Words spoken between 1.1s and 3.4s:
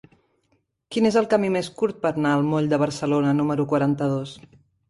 el camí més curt per anar al moll de Barcelona